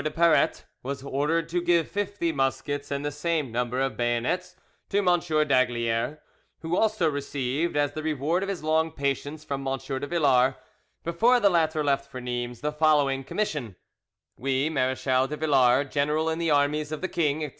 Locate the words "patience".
8.89-9.43